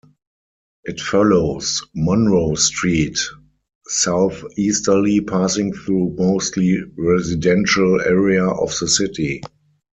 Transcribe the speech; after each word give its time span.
It 0.83 0.99
follows 0.99 1.83
Monroe 1.93 2.55
Street 2.55 3.19
southeasterly 3.85 5.21
passing 5.21 5.73
through 5.73 6.15
mostly 6.17 6.79
residential 6.97 8.01
area 8.01 8.47
of 8.47 8.73
the 8.79 8.87
city. 8.87 9.43